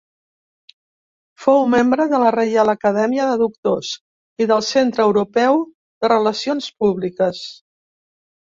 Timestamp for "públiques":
6.83-7.47